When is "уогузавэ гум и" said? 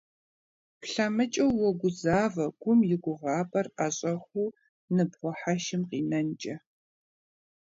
1.61-2.95